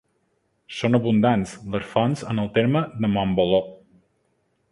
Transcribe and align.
Són 0.77 0.99
abundants, 0.99 1.53
les 1.75 1.85
fonts 1.91 2.25
en 2.33 2.43
el 2.45 2.51
terme 2.57 2.83
de 3.05 3.13
Montboló. 3.19 3.61